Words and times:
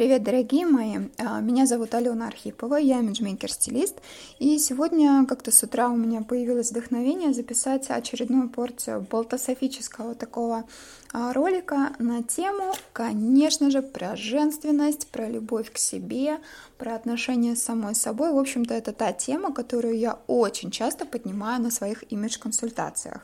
Привет, 0.00 0.22
дорогие 0.22 0.64
мои! 0.64 0.96
А, 1.18 1.40
меня 1.40 1.66
зовут 1.66 1.92
Алена 1.92 2.28
Архипова, 2.28 2.76
я 2.76 3.00
имиджмейкер-стилист, 3.00 3.96
и 4.38 4.56
сегодня 4.56 5.26
как-то 5.26 5.50
с 5.50 5.62
утра 5.62 5.90
у 5.90 5.94
меня 5.94 6.22
появилось 6.22 6.70
вдохновение 6.70 7.34
записать 7.34 7.90
очередную 7.90 8.48
порцию 8.48 9.02
болтософического 9.02 10.14
такого 10.14 10.64
а, 11.12 11.34
ролика 11.34 11.92
на 11.98 12.22
тему, 12.22 12.72
конечно 12.94 13.70
же, 13.70 13.82
про 13.82 14.16
женственность, 14.16 15.06
про 15.08 15.28
любовь 15.28 15.70
к 15.70 15.76
себе, 15.76 16.38
про 16.78 16.94
отношения 16.94 17.54
с 17.54 17.62
самой 17.62 17.94
собой. 17.94 18.32
В 18.32 18.38
общем-то, 18.38 18.72
это 18.72 18.94
та 18.94 19.12
тема, 19.12 19.52
которую 19.52 19.98
я 19.98 20.18
очень 20.28 20.70
часто 20.70 21.04
поднимаю 21.04 21.60
на 21.60 21.70
своих 21.70 22.10
имидж-консультациях. 22.10 23.20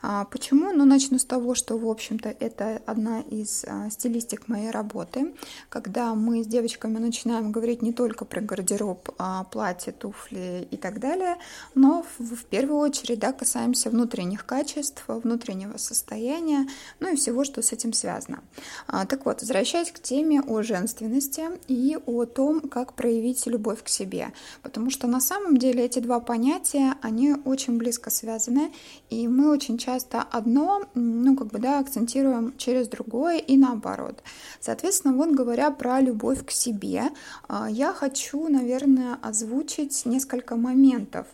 А, 0.00 0.24
почему? 0.26 0.72
Ну, 0.72 0.84
начну 0.84 1.18
с 1.18 1.24
того, 1.24 1.54
что, 1.54 1.76
в 1.76 1.88
общем-то, 1.88 2.28
это 2.28 2.80
одна 2.86 3.20
из 3.20 3.64
а, 3.66 3.90
стилистик 3.90 4.48
моей 4.48 4.70
работы, 4.70 5.34
когда 5.68 6.14
мы 6.14 6.44
с 6.44 6.46
девочками 6.46 6.98
начинаем 6.98 7.50
говорить 7.50 7.82
не 7.82 7.92
только 7.92 8.24
про 8.24 8.40
гардероб, 8.40 9.08
а 9.18 9.44
платье, 9.44 9.92
туфли 9.92 10.68
и 10.70 10.76
так 10.76 11.00
далее, 11.00 11.36
но 11.74 12.04
в, 12.18 12.44
первую 12.44 12.78
очередь 12.78 13.18
да, 13.18 13.32
касаемся 13.32 13.90
внутренних 13.90 14.46
качеств, 14.46 15.04
внутреннего 15.08 15.76
состояния, 15.78 16.68
ну 17.00 17.12
и 17.12 17.16
всего, 17.16 17.44
что 17.44 17.60
с 17.62 17.72
этим 17.72 17.92
связано. 17.92 18.40
Так 18.86 19.26
вот, 19.26 19.40
возвращаясь 19.40 19.90
к 19.90 20.00
теме 20.00 20.40
о 20.40 20.62
женственности 20.62 21.42
и 21.66 21.98
о 22.06 22.24
том, 22.24 22.60
как 22.60 22.94
проявить 22.94 23.46
любовь 23.46 23.82
к 23.82 23.88
себе, 23.88 24.32
потому 24.62 24.90
что 24.90 25.06
на 25.06 25.20
самом 25.20 25.56
деле 25.56 25.84
эти 25.84 25.98
два 25.98 26.20
понятия, 26.20 26.94
они 27.02 27.34
очень 27.44 27.78
близко 27.78 28.10
связаны, 28.10 28.72
и 29.10 29.26
мы 29.26 29.50
очень 29.50 29.76
часто 29.76 29.87
часто 29.88 30.20
одно, 30.20 30.82
ну, 30.94 31.34
как 31.34 31.46
бы, 31.46 31.58
да, 31.58 31.78
акцентируем 31.78 32.52
через 32.58 32.88
другое 32.88 33.38
и 33.38 33.56
наоборот. 33.56 34.22
Соответственно, 34.60 35.14
вот 35.14 35.30
говоря 35.30 35.70
про 35.70 36.00
любовь 36.00 36.44
к 36.44 36.50
себе, 36.50 37.04
а, 37.48 37.70
я 37.70 37.94
хочу, 37.94 38.48
наверное, 38.48 39.18
озвучить 39.22 40.04
несколько 40.04 40.56
моментов. 40.56 41.26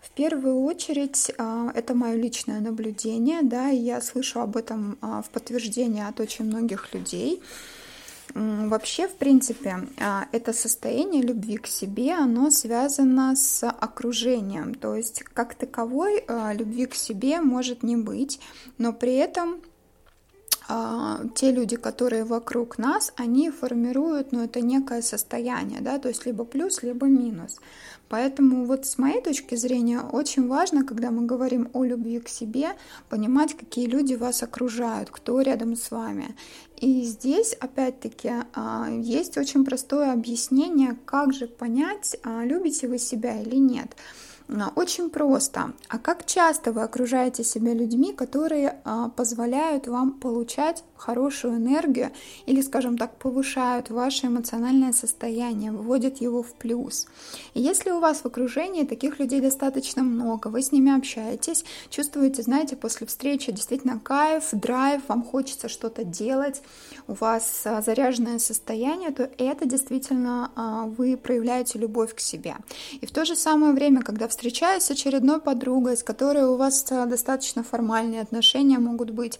В 0.00 0.10
первую 0.10 0.62
очередь, 0.62 1.32
а, 1.36 1.72
это 1.74 1.94
мое 1.94 2.14
личное 2.14 2.60
наблюдение, 2.60 3.40
да, 3.42 3.70
и 3.70 3.76
я 3.76 4.00
слышу 4.00 4.40
об 4.40 4.56
этом 4.56 4.98
а, 5.00 5.22
в 5.22 5.30
подтверждение 5.30 6.06
от 6.06 6.20
очень 6.20 6.44
многих 6.44 6.94
людей. 6.94 7.42
Вообще, 8.36 9.08
в 9.08 9.14
принципе, 9.14 9.78
а, 9.98 10.26
это 10.30 10.52
состояние 10.52 11.22
любви 11.22 11.56
к 11.56 11.66
себе, 11.66 12.12
оно 12.12 12.50
связано 12.50 13.34
с 13.34 13.66
окружением. 13.66 14.74
То 14.74 14.94
есть, 14.94 15.22
как 15.22 15.54
таковой, 15.54 16.22
а, 16.28 16.52
любви 16.52 16.84
к 16.84 16.94
себе 16.94 17.40
может 17.40 17.82
не 17.82 17.96
быть, 17.96 18.38
но 18.76 18.92
при 18.92 19.14
этом 19.14 19.62
те 21.34 21.52
люди, 21.52 21.76
которые 21.76 22.24
вокруг 22.24 22.78
нас, 22.78 23.12
они 23.16 23.50
формируют, 23.50 24.32
ну, 24.32 24.44
это 24.44 24.60
некое 24.60 25.02
состояние, 25.02 25.80
да, 25.80 25.98
то 25.98 26.08
есть 26.08 26.26
либо 26.26 26.44
плюс, 26.44 26.82
либо 26.82 27.06
минус. 27.06 27.58
Поэтому 28.08 28.66
вот 28.66 28.86
с 28.86 28.98
моей 28.98 29.20
точки 29.20 29.56
зрения 29.56 30.00
очень 30.00 30.46
важно, 30.46 30.84
когда 30.84 31.10
мы 31.10 31.26
говорим 31.26 31.68
о 31.72 31.84
любви 31.84 32.20
к 32.20 32.28
себе, 32.28 32.70
понимать, 33.08 33.56
какие 33.56 33.86
люди 33.86 34.14
вас 34.14 34.42
окружают, 34.42 35.10
кто 35.10 35.40
рядом 35.40 35.74
с 35.74 35.90
вами. 35.90 36.36
И 36.78 37.02
здесь, 37.02 37.54
опять-таки, 37.54 38.30
а, 38.54 38.88
есть 38.90 39.36
очень 39.38 39.64
простое 39.64 40.12
объяснение, 40.12 40.96
как 41.04 41.32
же 41.32 41.46
понять, 41.48 42.16
а, 42.22 42.44
любите 42.44 42.86
вы 42.86 42.98
себя 42.98 43.40
или 43.40 43.56
нет. 43.56 43.96
Очень 44.76 45.10
просто. 45.10 45.72
А 45.88 45.98
как 45.98 46.24
часто 46.24 46.70
вы 46.70 46.82
окружаете 46.82 47.42
себя 47.42 47.74
людьми, 47.74 48.12
которые 48.12 48.78
а, 48.84 49.08
позволяют 49.08 49.88
вам 49.88 50.12
получать 50.12 50.84
хорошую 50.96 51.56
энергию 51.56 52.12
или, 52.46 52.60
скажем 52.60 52.96
так, 52.96 53.18
повышают 53.18 53.90
ваше 53.90 54.28
эмоциональное 54.28 54.92
состояние, 54.92 55.72
вводят 55.72 56.20
его 56.20 56.44
в 56.44 56.52
плюс? 56.54 57.08
И 57.54 57.60
если 57.60 57.90
у 57.90 57.98
вас 57.98 58.18
в 58.18 58.26
окружении 58.26 58.84
таких 58.84 59.18
людей 59.18 59.40
достаточно 59.40 60.04
много, 60.04 60.46
вы 60.46 60.62
с 60.62 60.70
ними 60.70 60.96
общаетесь, 60.96 61.64
чувствуете, 61.90 62.42
знаете, 62.42 62.76
после 62.76 63.08
встречи 63.08 63.50
действительно 63.50 63.98
кайф, 63.98 64.50
драйв, 64.52 65.02
вам 65.08 65.24
хочется 65.24 65.68
что-то 65.68 66.04
делать, 66.04 66.62
у 67.08 67.14
вас 67.14 67.62
а, 67.64 67.82
заряженное 67.82 68.38
состояние, 68.38 69.10
то 69.10 69.28
это 69.38 69.66
действительно 69.66 70.52
вы 70.96 71.16
проявляете 71.16 71.78
любовь 71.80 72.14
к 72.14 72.20
себе. 72.20 72.56
И 73.00 73.06
в 73.06 73.10
то 73.10 73.24
же 73.24 73.34
самое 73.34 73.72
время, 73.72 74.02
когда 74.02 74.28
встречаясь 74.36 74.82
с 74.82 74.90
очередной 74.90 75.40
подругой, 75.40 75.96
с 75.96 76.02
которой 76.02 76.44
у 76.44 76.56
вас 76.56 76.84
э, 76.90 77.06
достаточно 77.06 77.62
формальные 77.62 78.20
отношения 78.20 78.78
могут 78.78 79.08
быть, 79.08 79.38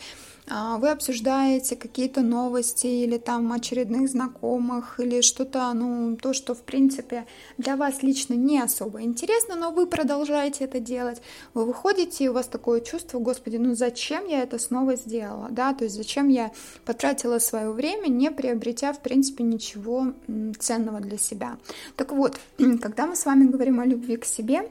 а, 0.48 0.78
вы 0.78 0.90
обсуждаете 0.90 1.74
какие-то 1.74 2.22
новости 2.22 2.86
или 2.86 3.18
там 3.18 3.52
очередных 3.52 4.08
знакомых 4.08 5.00
или 5.00 5.20
что-то, 5.20 5.72
ну, 5.74 6.16
то, 6.16 6.32
что, 6.32 6.54
в 6.54 6.62
принципе, 6.62 7.26
для 7.58 7.76
вас 7.76 8.02
лично 8.02 8.34
не 8.34 8.60
особо 8.60 9.02
интересно, 9.02 9.56
но 9.56 9.72
вы 9.72 9.86
продолжаете 9.86 10.64
это 10.64 10.78
делать. 10.78 11.20
Вы 11.52 11.64
выходите, 11.64 12.24
и 12.24 12.28
у 12.28 12.32
вас 12.32 12.46
такое 12.46 12.80
чувство, 12.80 13.18
господи, 13.18 13.56
ну 13.56 13.74
зачем 13.74 14.26
я 14.26 14.42
это 14.42 14.58
снова 14.58 14.94
сделала, 14.94 15.48
да, 15.50 15.74
то 15.74 15.84
есть 15.84 15.96
зачем 15.96 16.28
я 16.28 16.52
потратила 16.84 17.40
свое 17.40 17.70
время, 17.72 18.06
не 18.06 18.30
приобретя, 18.30 18.92
в 18.92 19.00
принципе, 19.00 19.42
ничего 19.42 20.12
ценного 20.60 21.00
для 21.00 21.18
себя. 21.18 21.58
Так 21.96 22.12
вот, 22.12 22.38
когда 22.80 23.06
мы 23.06 23.16
с 23.16 23.26
вами 23.26 23.48
говорим 23.48 23.80
о 23.80 23.84
любви 23.84 24.16
к 24.16 24.24
себе, 24.24 24.70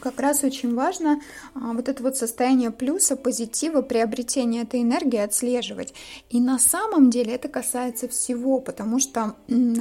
как 0.00 0.20
раз 0.20 0.44
очень 0.44 0.74
важно 0.74 1.20
а, 1.54 1.72
вот 1.72 1.88
это 1.88 2.02
вот 2.02 2.16
состояние 2.16 2.70
плюса, 2.70 3.16
позитива, 3.16 3.82
приобретения 3.82 4.62
этой 4.62 4.82
энергии 4.82 5.18
отслеживать. 5.18 5.94
И 6.30 6.40
на 6.40 6.58
самом 6.58 7.10
деле 7.10 7.34
это 7.34 7.48
касается 7.48 8.08
всего, 8.08 8.60
потому 8.60 8.98
что 8.98 9.34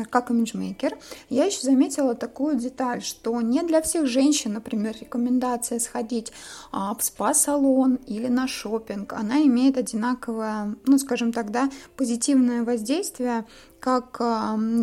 как 0.10 0.32
имиджмейкер 0.32 0.98
я 1.30 1.46
еще 1.46 1.62
заметила 1.62 2.16
такую 2.16 2.58
деталь, 2.58 3.02
что 3.02 3.40
не 3.42 3.62
для 3.64 3.82
всех 3.82 4.08
женщин, 4.08 4.54
например, 4.54 4.96
рекомендация 5.00 5.80
сходить 5.80 6.32
а, 6.72 6.96
в 6.96 7.04
спа-салон 7.04 7.96
или 8.08 8.28
на 8.28 8.48
шопинг, 8.48 9.14
она 9.14 9.42
имеет 9.44 9.78
одинаковое, 9.78 10.76
ну 10.86 10.98
скажем 10.98 11.32
так, 11.32 11.52
да, 11.52 11.70
позитивное 11.96 12.64
воздействие 12.64 13.46
как 13.86 14.20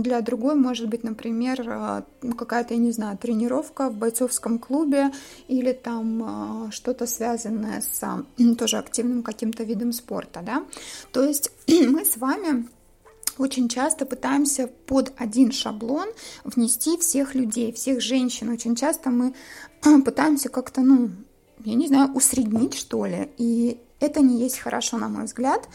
для 0.01 0.21
другой 0.21 0.55
может 0.55 0.89
быть, 0.89 1.03
например, 1.03 1.61
а, 1.69 2.05
какая-то, 2.39 2.75
я 2.75 2.81
не 2.81 2.93
знаю, 2.93 3.19
тренировка 3.19 3.89
в 3.89 3.97
бойцовском 3.97 4.61
клубе 4.61 5.11
или 5.49 5.73
там 5.73 6.23
а, 6.23 6.71
что-то 6.71 7.07
связанное 7.07 7.81
с 7.81 8.01
тоже 8.59 8.79
активным 8.79 9.25
каким-то 9.25 9.65
видом 9.65 9.93
спорта, 9.93 10.41
да. 10.47 10.65
То 11.11 11.25
есть 11.25 11.51
мы 11.67 12.05
с 12.05 12.17
вами 12.17 12.69
очень 13.39 13.69
часто 13.69 14.07
пытаемся 14.07 14.69
под 14.87 15.13
один 15.17 15.51
шаблон 15.51 16.07
внести 16.45 16.97
всех 16.97 17.35
людей, 17.35 17.73
всех 17.73 18.01
женщин. 18.01 18.51
Очень 18.51 18.77
часто 18.77 19.11
мы 19.11 19.35
пытаемся 20.05 20.49
как-то, 20.49 20.81
ну, 20.81 21.11
я 21.65 21.75
не 21.75 21.89
знаю, 21.89 22.13
усреднить, 22.13 22.75
что 22.75 23.05
ли. 23.07 23.31
И 23.37 23.81
это 23.99 24.21
не 24.21 24.39
есть 24.39 24.61
хорошо, 24.61 24.97
на 24.97 25.09
мой 25.09 25.25
взгляд. 25.25 25.69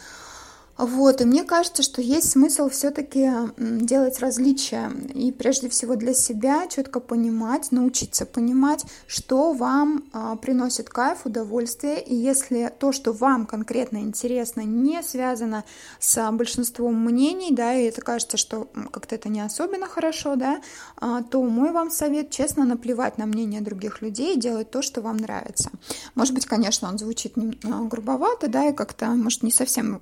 Вот, 0.78 1.20
и 1.20 1.24
мне 1.24 1.42
кажется, 1.42 1.82
что 1.82 2.00
есть 2.00 2.30
смысл 2.30 2.68
все-таки 2.68 3.28
делать 3.56 4.20
различия 4.20 4.92
и 5.12 5.32
прежде 5.32 5.68
всего 5.68 5.96
для 5.96 6.14
себя 6.14 6.68
четко 6.68 7.00
понимать, 7.00 7.72
научиться 7.72 8.24
понимать, 8.24 8.84
что 9.08 9.52
вам 9.52 10.04
а, 10.12 10.36
приносит 10.36 10.88
кайф, 10.88 11.26
удовольствие, 11.26 12.00
и 12.00 12.14
если 12.14 12.72
то, 12.78 12.92
что 12.92 13.12
вам 13.12 13.46
конкретно 13.46 13.98
интересно, 13.98 14.60
не 14.60 15.02
связано 15.02 15.64
с 15.98 16.30
большинством 16.30 16.94
мнений, 16.94 17.52
да, 17.52 17.74
и 17.74 17.86
это 17.86 18.00
кажется, 18.00 18.36
что 18.36 18.68
как-то 18.92 19.16
это 19.16 19.28
не 19.28 19.40
особенно 19.40 19.88
хорошо, 19.88 20.36
да, 20.36 20.60
а, 20.96 21.24
то 21.24 21.42
мой 21.42 21.72
вам 21.72 21.90
совет 21.90 22.30
честно 22.30 22.64
наплевать 22.64 23.18
на 23.18 23.26
мнение 23.26 23.62
других 23.62 24.00
людей 24.00 24.36
и 24.36 24.38
делать 24.38 24.70
то, 24.70 24.80
что 24.82 25.00
вам 25.00 25.16
нравится. 25.16 25.70
Может 26.14 26.34
быть, 26.34 26.46
конечно, 26.46 26.88
он 26.88 26.98
звучит 26.98 27.32
грубовато, 27.34 28.46
да, 28.46 28.68
и 28.68 28.72
как-то, 28.72 29.06
может, 29.06 29.42
не 29.42 29.50
совсем 29.50 30.00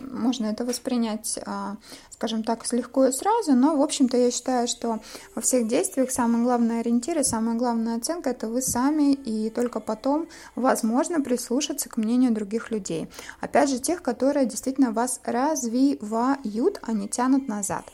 можно 0.00 0.46
это 0.46 0.64
воспринять, 0.64 1.38
а, 1.46 1.76
скажем 2.10 2.42
так, 2.42 2.70
легко 2.72 3.06
и 3.06 3.12
сразу, 3.12 3.52
но, 3.54 3.76
в 3.76 3.82
общем-то, 3.82 4.16
я 4.16 4.30
считаю, 4.30 4.68
что 4.68 5.00
во 5.34 5.42
всех 5.42 5.66
действиях 5.68 6.10
самый 6.10 6.42
главный 6.42 6.80
ориентир 6.80 7.18
и 7.18 7.24
самая 7.24 7.56
главная 7.56 7.96
оценка– 7.96 8.30
это 8.30 8.48
вы 8.48 8.62
сами, 8.62 9.12
и 9.12 9.50
только 9.50 9.80
потом 9.80 10.28
возможно 10.54 11.20
прислушаться 11.20 11.88
к 11.88 11.96
мнению 11.96 12.32
других 12.32 12.70
людей. 12.70 13.08
Опять 13.40 13.70
же, 13.70 13.78
тех, 13.78 14.02
которые 14.02 14.46
действительно 14.46 14.92
вас 14.92 15.20
развивают, 15.24 16.78
а 16.82 16.92
не 16.92 17.08
тянут 17.08 17.48
назад. 17.48 17.84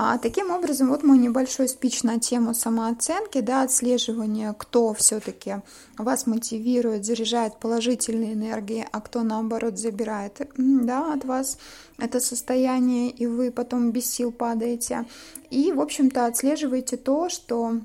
А, 0.00 0.16
таким 0.16 0.52
образом, 0.52 0.90
вот 0.90 1.02
мой 1.02 1.18
небольшой 1.18 1.68
спич 1.68 2.04
на 2.04 2.20
тему 2.20 2.54
самооценки, 2.54 3.40
да, 3.40 3.62
отслеживания, 3.62 4.54
кто 4.56 4.94
все-таки 4.94 5.56
вас 5.96 6.24
мотивирует, 6.28 7.04
заряжает 7.04 7.58
положительной 7.58 8.34
энергией, 8.34 8.86
а 8.92 9.00
кто 9.00 9.24
наоборот 9.24 9.76
забирает 9.76 10.40
да, 10.56 11.12
от 11.14 11.24
вас 11.24 11.58
это 11.98 12.20
состояние, 12.20 13.10
и 13.10 13.26
вы 13.26 13.50
потом 13.50 13.90
без 13.90 14.08
сил 14.08 14.30
падаете. 14.30 15.04
И, 15.50 15.72
в 15.72 15.80
общем-то, 15.80 16.26
отслеживаете 16.26 16.96
то, 16.96 17.28
что 17.28 17.80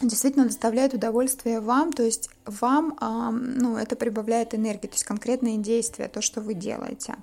действительно 0.00 0.46
доставляет 0.46 0.94
удовольствие 0.94 1.60
вам, 1.60 1.92
то 1.92 2.04
есть 2.04 2.30
вам, 2.46 2.96
ну, 3.58 3.76
это 3.76 3.96
прибавляет 3.96 4.54
энергии, 4.54 4.86
то 4.86 4.94
есть 4.94 5.04
конкретные 5.04 5.58
действия, 5.58 6.08
то, 6.08 6.22
что 6.22 6.40
вы 6.40 6.54
делаете. 6.54 7.16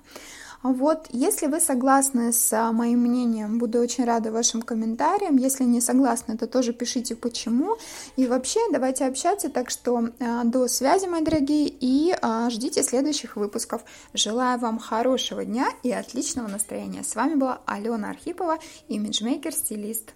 Вот, 0.62 1.08
если 1.10 1.48
вы 1.48 1.60
согласны 1.60 2.32
с 2.32 2.72
моим 2.72 3.00
мнением, 3.00 3.58
буду 3.58 3.80
очень 3.80 4.04
рада 4.04 4.30
вашим 4.30 4.62
комментариям. 4.62 5.36
Если 5.36 5.64
не 5.64 5.80
согласны, 5.80 6.38
то 6.38 6.46
тоже 6.46 6.72
пишите 6.72 7.16
почему. 7.16 7.76
И 8.16 8.26
вообще, 8.26 8.60
давайте 8.70 9.06
общаться. 9.06 9.48
Так 9.48 9.70
что 9.70 10.10
до 10.44 10.68
связи, 10.68 11.06
мои 11.06 11.22
дорогие, 11.22 11.68
и 11.68 12.16
ждите 12.50 12.82
следующих 12.82 13.36
выпусков. 13.36 13.82
Желаю 14.14 14.58
вам 14.60 14.78
хорошего 14.78 15.44
дня 15.44 15.68
и 15.82 15.90
отличного 15.90 16.46
настроения. 16.46 17.02
С 17.02 17.16
вами 17.16 17.34
была 17.34 17.60
Алена 17.66 18.10
Архипова, 18.10 18.58
имиджмейкер, 18.88 19.52
стилист. 19.52 20.12